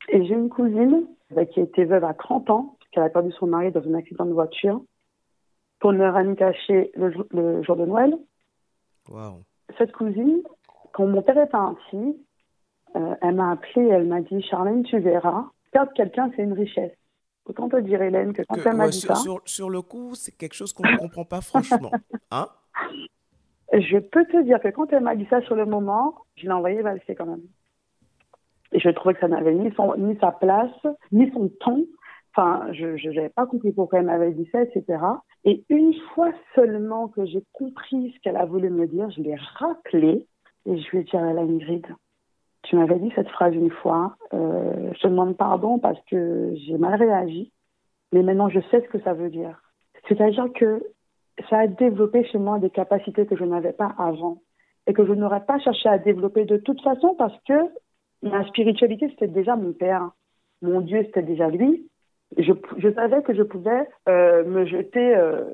[0.09, 1.07] Et j'ai une cousine
[1.53, 4.25] qui a été veuve à 30 ans, qui a perdu son mari dans un accident
[4.25, 4.81] de voiture,
[5.81, 8.17] pour une amie cachée le, le, jour de Noël.
[9.77, 10.43] Cette cousine,
[10.93, 12.17] quand mon père est parti,
[12.97, 16.97] euh, elle m'a appelée, elle m'a dit Charlène, tu verras, perdre quelqu'un, c'est une richesse.
[17.45, 19.23] Autant te dire, Hélène, que quand elle m'a dit sur, ça.
[19.23, 21.93] Sur, sur, le coup, c'est quelque chose qu'on ne comprend pas franchement.
[22.33, 22.49] Hein
[23.73, 26.53] je peux te dire que quand elle m'a dit ça sur le moment, je l'ai
[26.53, 27.43] envoyé valser quand même.
[28.73, 30.71] Et je trouvais que ça n'avait ni, son, ni sa place,
[31.13, 31.87] ni son ton.
[32.37, 34.99] Enfin, je n'avais pas compris pourquoi elle m'avait dit ça, etc.
[35.45, 39.37] Et une fois seulement que j'ai compris ce qu'elle a voulu me dire, je l'ai
[39.55, 40.27] rappelé
[40.67, 41.87] et je lui ai dit à la Ingrid,
[42.65, 46.77] tu m'avais dit cette phrase une fois, euh, je te demande pardon parce que j'ai
[46.77, 47.53] mal réagi,
[48.13, 49.59] mais maintenant je sais ce que ça veut dire.
[50.07, 50.83] C'est-à-dire que
[51.49, 54.43] ça a développé chez moi des capacités que je n'avais pas avant
[54.87, 57.55] et que je n'aurais pas cherché à développer de toute façon parce que
[58.23, 60.11] ma spiritualité, c'était déjà mon père.
[60.61, 61.89] Mon Dieu, c'était déjà lui.
[62.37, 65.45] Je, savais que je pouvais euh, me jeter euh,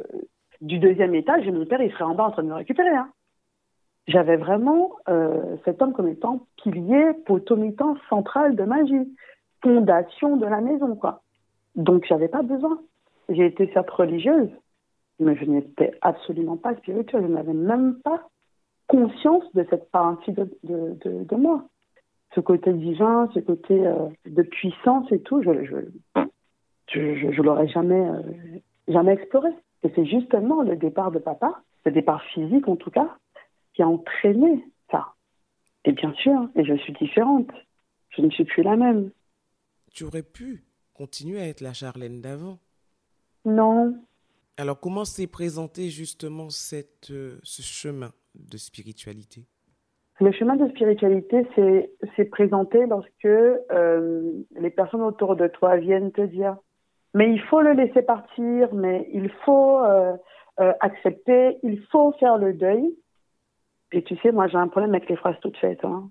[0.60, 2.94] du deuxième étage et mon père, il serait en bas en train de me récupérer.
[2.94, 3.10] Hein.
[4.08, 9.14] J'avais vraiment euh, cet homme comme étant pilier, potomitan central de ma vie,
[9.62, 11.22] fondation de la maison, quoi.
[11.76, 12.80] Donc, j'avais pas besoin.
[13.28, 14.50] J'ai été certes religieuse,
[15.20, 17.22] mais je n'étais absolument pas spirituelle.
[17.22, 18.28] Je n'avais même pas
[18.88, 21.64] conscience de cette partie de, moi.
[22.34, 23.80] Ce côté divin, ce côté
[24.26, 25.76] de puissance et tout, je je,
[26.92, 28.22] je, je, l'aurais jamais, euh,
[28.88, 29.50] jamais exploré.
[29.82, 33.16] Et c'est justement le départ de papa, le départ physique en tout cas,
[33.74, 35.14] qui a entraîné ça.
[35.84, 37.50] Et bien sûr, et je suis différente.
[38.10, 39.10] Je ne suis plus la même.
[39.92, 42.58] Tu aurais pu continuer à être la Charlène d'avant.
[43.44, 43.94] Non,
[44.58, 49.46] alors, comment s'est présenté justement cette, euh, ce chemin de spiritualité?
[50.20, 56.20] Le chemin de spiritualité s'est présenté lorsque euh, les personnes autour de toi viennent te
[56.20, 56.56] dire
[57.14, 60.16] mais il faut le laisser partir, mais il faut euh,
[60.58, 62.94] accepter, il faut faire le deuil.
[63.92, 65.84] Et tu sais, moi j'ai un problème avec les phrases toutes faites.
[65.84, 66.08] Hein.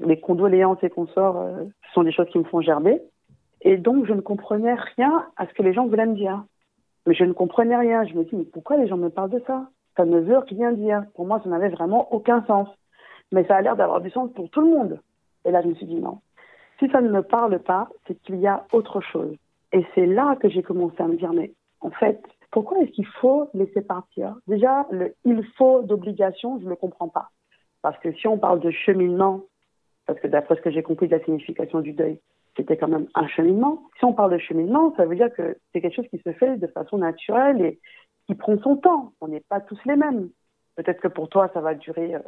[0.00, 1.42] les condoléances et consorts,
[1.86, 3.00] ce sont des choses qui me font gerber.
[3.64, 6.44] Et donc, je ne comprenais rien à ce que les gens voulaient me dire.
[7.06, 8.04] Mais je ne comprenais rien.
[8.04, 9.68] Je me dis, mais pourquoi les gens me parlent de ça?
[9.96, 11.04] Ça ne veut rien dire.
[11.14, 12.68] Pour moi, ça n'avait vraiment aucun sens.
[13.30, 15.00] Mais ça a l'air d'avoir du sens pour tout le monde.
[15.44, 16.18] Et là, je me suis dit, non.
[16.78, 19.36] Si ça ne me parle pas, c'est qu'il y a autre chose.
[19.72, 23.06] Et c'est là que j'ai commencé à me dire, mais en fait, pourquoi est-ce qu'il
[23.06, 24.36] faut laisser partir?
[24.46, 27.30] Déjà, le il faut d'obligation, je ne le comprends pas.
[27.80, 29.42] Parce que si on parle de cheminement,
[30.06, 32.20] parce que d'après ce que j'ai compris de la signification du deuil,
[32.56, 33.82] c'était quand même un cheminement.
[33.98, 36.58] Si on parle de cheminement, ça veut dire que c'est quelque chose qui se fait
[36.58, 37.80] de façon naturelle et
[38.26, 39.12] qui prend son temps.
[39.20, 40.28] On n'est pas tous les mêmes.
[40.76, 42.20] Peut-être que pour toi, ça va durer, euh,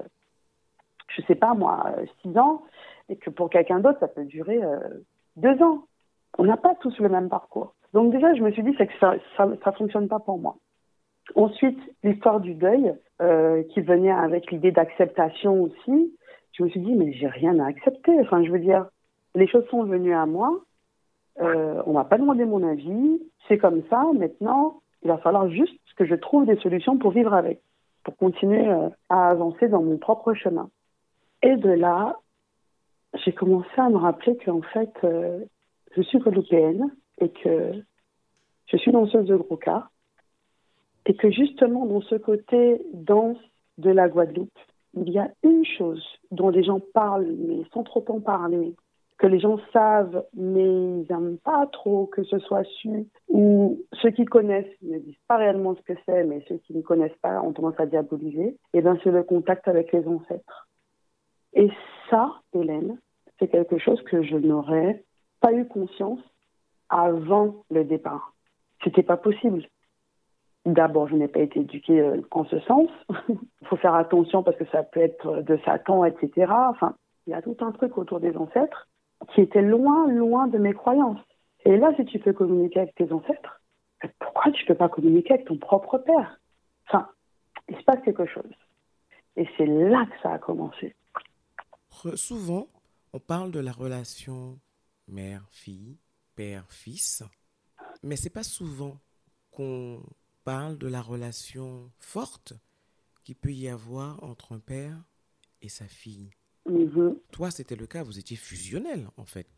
[1.08, 2.62] je sais pas moi, euh, six ans,
[3.08, 4.78] et que pour quelqu'un d'autre, ça peut durer euh,
[5.36, 5.84] deux ans.
[6.38, 7.74] On n'a pas tous le même parcours.
[7.92, 10.56] Donc déjà, je me suis dit que ça, ça, ça fonctionne pas pour moi.
[11.36, 16.12] Ensuite, l'histoire du deuil, euh, qui venait avec l'idée d'acceptation aussi.
[16.52, 18.10] Je me suis dit, mais j'ai rien à accepter.
[18.20, 18.86] Enfin, je veux dire,
[19.36, 20.50] les choses sont venues à moi.
[21.40, 23.22] Euh, on m'a pas demandé mon avis.
[23.46, 24.04] C'est comme ça.
[24.14, 27.60] Maintenant, il va falloir juste que je trouve des solutions pour vivre avec,
[28.02, 30.68] pour continuer euh, à avancer dans mon propre chemin.
[31.42, 32.18] Et de là,
[33.24, 35.38] j'ai commencé à me rappeler qu'en fait, euh,
[35.96, 37.72] je suis guadeloupéenne et que
[38.66, 39.88] je suis danseuse de gros cas.
[41.06, 43.38] Et que justement, dans ce côté danse
[43.78, 44.58] de la Guadeloupe,
[44.94, 48.74] il y a une chose dont les gens parlent, mais sans trop en parler,
[49.18, 54.10] que les gens savent, mais ils n'aiment pas trop que ce soit su, ou ceux
[54.10, 57.40] qui connaissent ne disent pas réellement ce que c'est, mais ceux qui ne connaissent pas
[57.42, 60.68] ont tendance à diaboliser, et eh bien c'est le contact avec les ancêtres.
[61.52, 61.70] Et
[62.10, 62.98] ça, Hélène,
[63.38, 65.04] c'est quelque chose que je n'aurais
[65.44, 66.20] pas eu conscience
[66.88, 68.32] avant le départ.
[68.82, 69.66] C'était pas possible.
[70.64, 72.88] D'abord, je n'ai pas été éduquée euh, en ce sens.
[73.28, 76.50] Il faut faire attention parce que ça peut être de Satan, etc.
[76.70, 78.88] Enfin, il y a tout un truc autour des ancêtres
[79.34, 81.20] qui était loin, loin de mes croyances.
[81.66, 83.60] Et là, si tu peux communiquer avec tes ancêtres,
[84.18, 86.40] pourquoi tu ne peux pas communiquer avec ton propre père?
[86.88, 87.08] Enfin,
[87.68, 88.52] il se passe quelque chose.
[89.36, 90.94] Et c'est là que ça a commencé.
[92.14, 92.66] Souvent,
[93.12, 94.58] On parle de la relation
[95.08, 95.98] mère-fille,
[96.34, 97.22] père-fils,
[98.02, 98.98] mais c'est pas souvent
[99.50, 100.02] qu'on
[100.44, 102.54] parle de la relation forte
[103.24, 104.96] qu'il peut y avoir entre un père
[105.62, 106.30] et sa fille.
[106.66, 107.16] Mhm.
[107.32, 109.48] Toi, c'était le cas, vous étiez fusionnel en fait.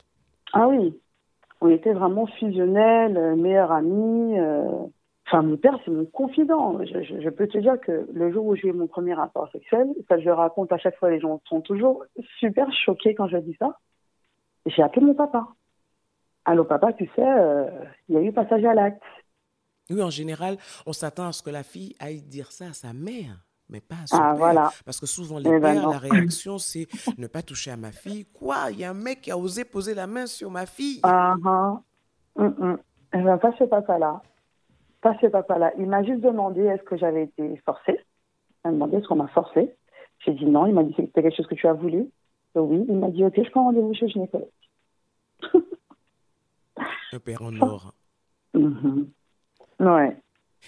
[0.53, 0.97] Ah oui,
[1.61, 4.39] on était vraiment fusionnels, euh, meilleurs amis.
[4.39, 4.69] euh.
[5.25, 6.79] Enfin, mon père, c'est mon confident.
[6.85, 9.51] Je, je- je peux te dire que le jour où j'ai eu mon premier rapport
[9.51, 12.05] sexuel, ça je le raconte à chaque fois, les gens sont toujours
[12.39, 13.77] super choqués quand je dis ça.
[14.67, 15.47] J'ai appelé mon papa.
[16.45, 17.69] Allô papa, tu sais, euh,
[18.07, 19.01] il y a eu passage à l'acte.
[19.89, 22.93] Oui, en général, on s'attend à ce que la fille aille dire ça à sa
[22.93, 24.35] mère, mais pas à son Ah père.
[24.37, 24.71] voilà.
[24.85, 25.91] Parce que souvent, les Eh ben pères, non.
[25.91, 28.25] la réaction, c'est ne pas toucher à ma fille.
[28.25, 28.71] Quoi?
[28.71, 30.99] Il y a un mec qui a osé poser la main sur ma fille.
[31.03, 31.81] Ah, ah.
[32.35, 32.77] Hum, hum.
[33.13, 34.21] Eh ben, pas ce papa-là.
[35.01, 35.71] Pas ce papa-là.
[35.77, 37.99] Il m'a juste demandé est-ce que j'avais été forcée.
[38.65, 39.73] Il m'a demandé est-ce qu'on m'a forcée.
[40.25, 40.65] J'ai dit non.
[40.65, 42.09] Il m'a dit c'était quelque chose que tu as voulu.
[42.55, 42.85] Oui.
[42.89, 44.49] Il m'a dit ok, je prends rendez-vous chez le gynécologue.
[47.13, 47.93] Un père en or.
[48.53, 49.11] Mhm.
[49.79, 50.17] Ouais.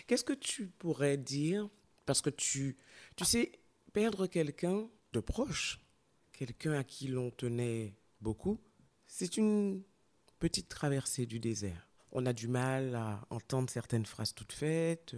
[0.08, 1.68] Qu'est-ce que tu pourrais dire?
[2.06, 2.78] Parce que tu,
[3.16, 3.52] tu sais,
[3.94, 5.80] perdre quelqu'un de proche,
[6.32, 8.60] quelqu'un à qui l'on tenait beaucoup,
[9.06, 9.84] c'est une
[10.40, 11.88] petite traversée du désert.
[12.12, 15.16] On a du mal à entendre certaines phrases toutes faites.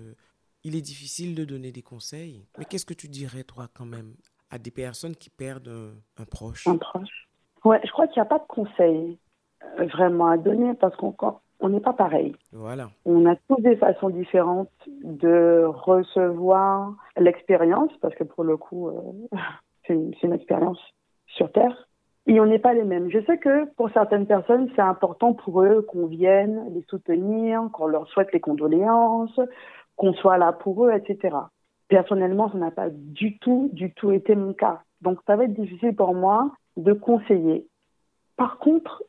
[0.63, 2.45] Il est difficile de donner des conseils.
[2.57, 4.15] Mais qu'est-ce que tu dirais, toi, quand même,
[4.49, 6.67] à des personnes qui perdent un, un proche?
[6.67, 7.29] Un proche.
[7.63, 9.17] Ouais, je crois qu'il n'y a pas de conseil
[9.77, 11.13] vraiment à donner parce qu'on
[11.61, 12.35] on n'est pas pareil.
[12.51, 12.89] Voilà.
[13.05, 14.69] On a tous des façons différentes
[15.03, 19.01] de recevoir l'expérience, parce que pour le coup, euh,
[19.87, 20.79] c'est une, c'est une expérience
[21.27, 21.87] sur Terre.
[22.27, 23.09] Et on n'est pas les mêmes.
[23.09, 27.87] Je sais que pour certaines personnes, c'est important pour eux qu'on vienne les soutenir, qu'on
[27.87, 29.39] leur souhaite les condoléances,
[29.95, 31.35] qu'on soit là pour eux, etc.
[31.87, 34.81] Personnellement, ça n'a pas du tout, du tout été mon cas.
[35.01, 37.67] Donc, ça va être difficile pour moi de conseiller.
[38.37, 39.03] Par contre,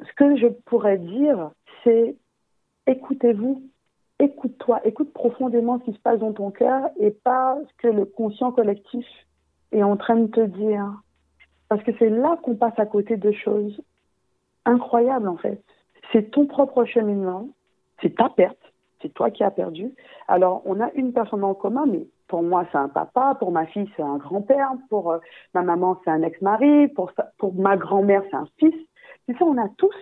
[0.00, 1.50] ce que je pourrais dire,
[1.82, 2.16] c'est
[2.86, 3.62] écoutez-vous,
[4.18, 8.04] écoute-toi, écoute profondément ce qui se passe dans ton cœur et pas ce que le
[8.04, 9.06] conscient collectif
[9.72, 10.92] est en train de te dire.
[11.68, 13.80] Parce que c'est là qu'on passe à côté de choses
[14.64, 15.62] incroyables en fait.
[16.12, 17.48] C'est ton propre cheminement,
[18.02, 18.58] c'est ta perte,
[19.00, 19.92] c'est toi qui as perdu.
[20.28, 23.66] Alors on a une personne en commun, mais pour moi c'est un papa, pour ma
[23.66, 25.18] fille c'est un grand-père, pour euh,
[25.54, 27.12] ma maman c'est un ex-mari, pour,
[27.54, 28.74] ma grand-mère c'est un fils.
[29.28, 29.94] Tu sais, on a tous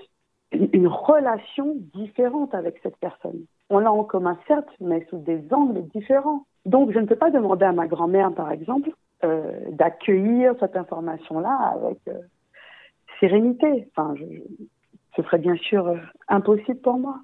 [0.53, 3.45] une, relation différente avec cette personne.
[3.71, 6.45] On l'a en commun, certes, mais sous des angles différents.
[6.67, 8.91] Donc, je ne peux pas demander à ma grand-mère, par exemple,
[9.25, 12.21] euh, d'accueillir cette information-là avec euh,
[13.21, 13.89] sérénité.
[13.91, 14.15] Enfin,
[15.17, 15.97] ce serait bien sûr euh,
[16.29, 17.21] impossible pour moi.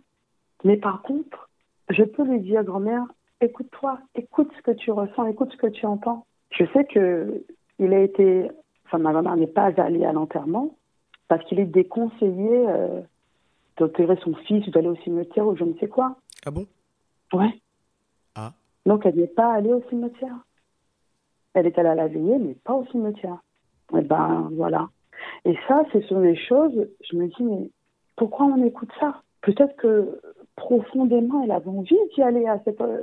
[0.64, 1.48] Mais par contre,
[1.90, 3.04] je peux lui dire, grand-mère,
[3.40, 6.24] écoute-toi, écoute ce que tu ressens, écoute ce que tu entends.
[6.50, 7.44] Je sais que
[7.78, 8.50] il a été,
[8.86, 10.74] enfin, ma grand-mère n'est pas allée à l'enterrement
[11.28, 13.00] parce qu'il est déconseillé euh,
[13.76, 16.16] d'opérer son fils ou d'aller au cimetière ou je ne sais quoi.
[16.44, 16.66] Ah bon?
[17.32, 17.60] Ouais.
[18.34, 18.52] Ah.
[18.86, 20.36] Donc elle n'est pas allée au cimetière.
[21.54, 23.38] Elle est allée à la veillée, mais pas au cimetière.
[23.96, 24.88] Et ben voilà.
[25.44, 27.70] Et ça, ce sont des choses, je me dis, mais
[28.16, 29.22] pourquoi on écoute ça?
[29.42, 30.20] Peut-être que
[30.56, 33.02] profondément, elle avait envie d'y aller à cette, euh,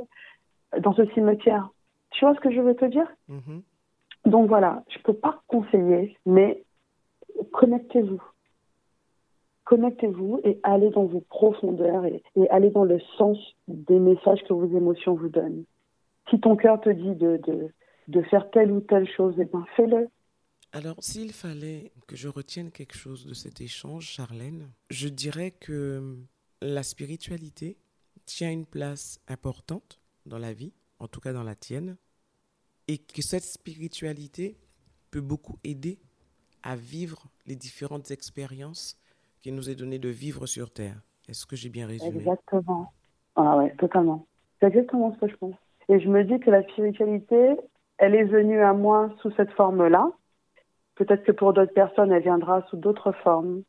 [0.79, 1.69] dans ce cimetière.
[2.11, 3.07] Tu vois ce que je veux te dire?
[3.27, 3.61] Mhm.
[4.25, 6.63] Donc voilà, je ne peux pas conseiller, mais
[7.51, 8.21] connectez-vous.
[9.65, 14.77] Connectez-vous et allez dans vos profondeurs et, allez dans le sens des messages que vos
[14.77, 15.65] émotions vous donnent.
[16.29, 17.41] Si ton cœur te dit de,
[18.07, 20.07] de, faire telle ou telle chose, eh ben fais-le.
[20.71, 26.17] Alors, s'il fallait que je retienne quelque chose de cet échange, Charlène, je dirais que
[26.61, 27.77] la spiritualité
[28.25, 31.97] tient une place importante dans la vie, en tout cas dans la tienne,
[32.87, 34.57] et que cette spiritualité
[35.11, 35.99] peut beaucoup aider
[36.65, 38.99] à vivre les différentes expériences
[39.41, 40.99] qu'il nous est donné de vivre sur Terre.
[41.29, 42.17] Est-ce que j'ai bien résumé?
[42.17, 42.91] Exactement.
[43.35, 44.25] Ah ouais, totalement.
[44.59, 45.55] C'est exactement ce que je pense.
[45.89, 47.55] Et je me dis que la spiritualité,
[47.99, 50.09] elle est venue à moi sous cette forme-là.
[50.95, 53.61] Peut-être que pour d'autres personnes, elle viendra sous d'autres formes.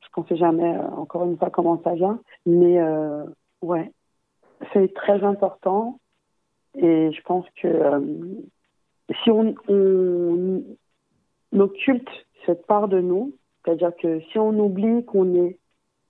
[0.00, 2.20] Parce qu'on ne sait jamais, euh, encore une fois, comment ça vient.
[2.46, 3.24] Mais euh,
[3.62, 3.90] ouais,
[4.72, 5.98] c'est très important.
[6.76, 8.00] Et je pense que euh,
[9.22, 10.62] si on, on
[11.58, 12.08] occulte
[12.46, 15.58] cette part de nous, c'est-à-dire que si on oublie qu'on est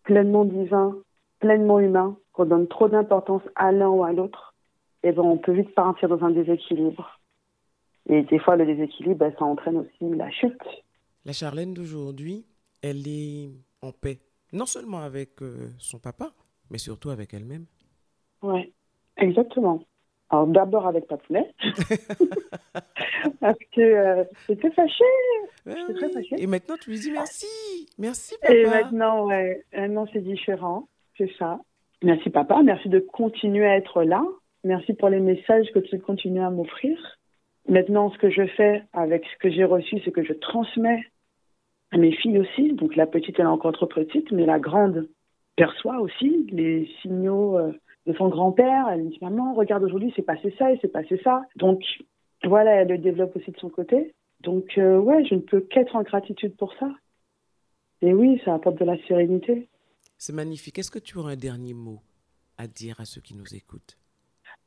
[0.02, 0.96] pleinement divin,
[1.40, 4.54] pleinement humain, qu'on donne trop d'importance à l'un ou à l'autre,
[5.02, 7.20] eh ben on peut vite partir dans un déséquilibre.
[8.08, 10.60] Et des fois, le déséquilibre, ben, ça entraîne aussi la chute.
[11.24, 12.44] La Charlène d'aujourd'hui,
[12.82, 14.18] elle est en paix,
[14.52, 16.32] non seulement avec euh, son papa,
[16.70, 17.66] mais surtout avec elle-même.
[18.42, 18.72] Ouais,
[19.16, 19.82] exactement.
[20.34, 21.48] Alors d'abord avec Papounet,
[23.40, 25.04] parce que euh, j'étais fâchée.
[25.64, 26.34] très fâchée.
[26.38, 27.46] Et maintenant tu lui dis merci,
[27.98, 28.52] merci papa.
[28.52, 31.60] Et maintenant, ouais, maintenant c'est différent, c'est ça.
[32.02, 34.24] Merci papa, merci de continuer à être là.
[34.64, 36.98] Merci pour les messages que tu continues à m'offrir.
[37.68, 41.04] Maintenant, ce que je fais avec ce que j'ai reçu, c'est que je transmets
[41.92, 42.72] à mes filles aussi.
[42.72, 45.08] Donc la petite, elle est encore trop petite, mais la grande
[45.54, 47.72] perçoit aussi les signaux euh,
[48.06, 48.88] de son grand-père.
[48.90, 51.42] Elle me dit Maman, regarde aujourd'hui, c'est passé ça et c'est passé ça.
[51.56, 51.82] Donc
[52.44, 54.14] voilà, elle le développe aussi de son côté.
[54.40, 56.90] Donc euh, ouais, je ne peux qu'être en gratitude pour ça.
[58.02, 59.68] Et oui, ça apporte de la sérénité.
[60.18, 60.78] C'est magnifique.
[60.78, 62.00] Est-ce que tu auras un dernier mot
[62.58, 63.98] à dire à ceux qui nous écoutent?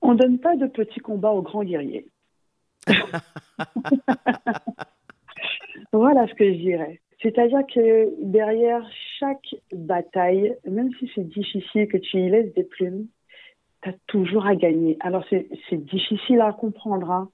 [0.02, 2.08] On ne donne pas de petits combats aux grands guerriers.
[5.93, 7.02] voilà ce que je dirais.
[7.21, 8.88] C'est-à-dire que derrière
[9.19, 13.08] chaque bataille, même si c'est difficile que tu y laisses des plumes,
[13.82, 14.98] tu as toujours à gagner.
[15.00, 17.10] Alors c'est difficile à comprendre.
[17.12, 17.30] Hein.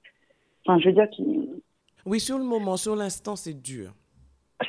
[0.64, 1.08] Enfin, je veux dire.
[2.06, 3.92] Oui, sur le moment, sur l'instant, c'est dur.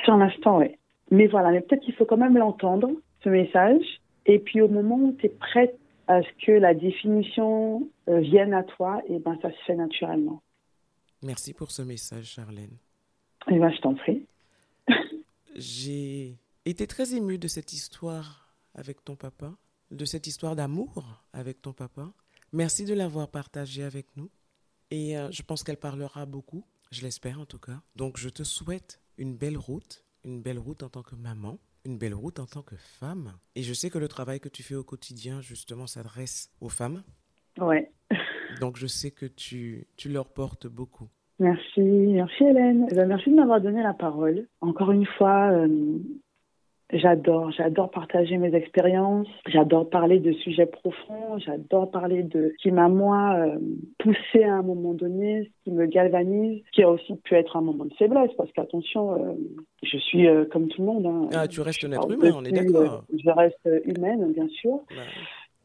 [0.04, 0.76] Sur l'instant, oui.
[1.12, 2.90] Mais voilà, mais peut-être qu'il faut quand même l'entendre,
[3.24, 4.02] ce message.
[4.26, 8.54] Et puis au moment où tu es prête à ce que la définition euh, vienne
[8.54, 10.42] à toi, et eh ben ça se fait naturellement.
[11.24, 12.78] Merci pour ce message, Charlène.
[13.50, 14.26] Et eh ben, je t'en prie.
[15.56, 19.54] J'ai été très émue de cette histoire avec ton papa,
[19.92, 22.12] de cette histoire d'amour avec ton papa.
[22.54, 24.30] Merci de l'avoir partagée avec nous.
[24.92, 27.82] Et euh, je pense qu'elle parlera beaucoup, je l'espère en tout cas.
[27.96, 31.98] Donc je te souhaite une belle route, une belle route en tant que maman, une
[31.98, 33.34] belle route en tant que femme.
[33.56, 37.04] Et je sais que le travail que tu fais au quotidien, justement, s'adresse aux femmes.
[37.60, 37.92] Ouais.
[38.60, 41.10] Donc je sais que tu, tu leur portes beaucoup.
[41.40, 42.88] Merci, merci Hélène.
[42.90, 44.48] Eh ben, merci de m'avoir donné la parole.
[44.62, 45.98] Encore une fois, euh,
[46.92, 52.72] j'adore, j'adore partager mes expériences, j'adore parler de sujets profonds, j'adore parler de ce qui
[52.72, 53.58] m'a moi euh,
[54.00, 57.58] poussé à un moment donné, ce qui me galvanise, ce qui a aussi pu être
[57.58, 59.34] un moment de faiblesse, parce qu'attention, euh,
[59.84, 61.06] je suis comme tout le monde.
[61.06, 61.30] Hein.
[61.34, 63.04] ah, tu restes un être humain, on est d'accord.
[63.12, 64.82] je reste humaine, bien sûr.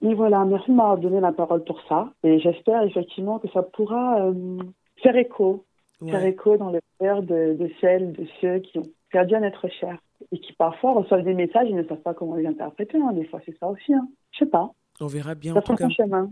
[0.03, 2.13] Et voilà, merci de m'avoir donné la parole pour ça.
[2.25, 4.33] Et j'espère effectivement que ça pourra
[5.03, 5.65] faire écho,
[6.01, 9.99] faire écho dans le cœur de, celles, de ceux qui ont perdu un être cher
[10.33, 12.99] et qui parfois reçoivent des messages et ne savent pas comment les interpréter.
[12.99, 13.13] Hein.
[13.13, 13.93] Des fois, c'est ça aussi.
[13.95, 14.09] Hein.
[14.33, 14.73] Je sais pas.
[15.01, 15.55] On verra bien.
[15.55, 15.89] Ça en tout cas.
[15.89, 16.31] chemin.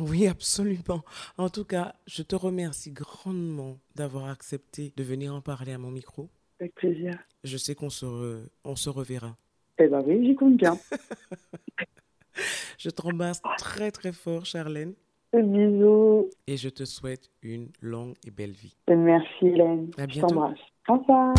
[0.00, 1.02] Oui, absolument.
[1.38, 5.90] En tout cas, je te remercie grandement d'avoir accepté de venir en parler à mon
[5.90, 6.28] micro.
[6.58, 7.18] Avec plaisir.
[7.44, 9.36] Je sais qu'on se, on se reverra.
[9.78, 10.76] Eh bien oui, j'y compte bien.
[12.78, 14.94] je te remercie très très fort, Charlène.
[15.32, 16.28] Bisous.
[16.46, 18.76] Et je te souhaite une longue et belle vie.
[18.88, 19.90] Merci Hélène.
[19.96, 20.28] À bientôt.
[20.28, 20.58] Je t'embrasse.
[20.88, 21.34] Au revoir.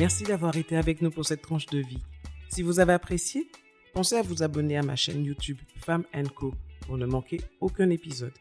[0.00, 2.02] Merci d'avoir été avec nous pour cette tranche de vie.
[2.48, 3.48] Si vous avez apprécié,
[3.92, 8.32] pensez à vous abonner à ma chaîne YouTube Femme Co pour ne manquer aucun épisode.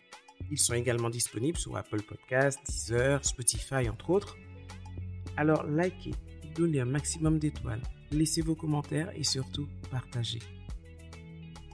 [0.50, 4.38] Ils sont également disponibles sur Apple Podcasts, Deezer, Spotify, entre autres.
[5.38, 6.16] Alors likez,
[6.56, 10.40] donnez un maximum d'étoiles laissez vos commentaires et surtout partagez.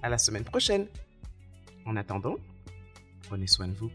[0.02, 0.88] À la semaine prochaine.
[1.86, 2.38] En attendant,
[3.28, 3.92] prenez soin de vous.